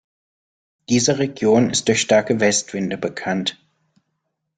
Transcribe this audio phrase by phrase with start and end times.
[0.89, 3.63] Diese Region ist durch starke Westwinde bekannt.